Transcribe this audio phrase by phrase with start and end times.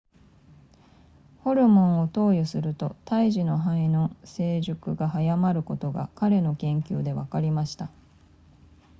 [1.43, 7.91] ホルモンを投与すると胎児の肺の成熟が早まることが彼の研究でわかりました